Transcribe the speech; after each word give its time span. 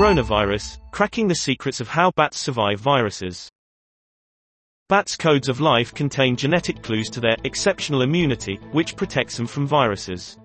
Coronavirus, 0.00 0.78
cracking 0.92 1.28
the 1.28 1.34
secrets 1.34 1.78
of 1.78 1.88
how 1.88 2.10
bats 2.12 2.38
survive 2.38 2.80
viruses. 2.80 3.50
Bats' 4.88 5.14
codes 5.14 5.46
of 5.46 5.60
life 5.60 5.92
contain 5.92 6.36
genetic 6.36 6.82
clues 6.82 7.10
to 7.10 7.20
their 7.20 7.36
exceptional 7.44 8.00
immunity, 8.00 8.56
which 8.72 8.96
protects 8.96 9.36
them 9.36 9.46
from 9.46 9.66
viruses. 9.66 10.38